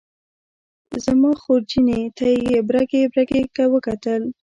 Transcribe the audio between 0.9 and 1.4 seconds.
زما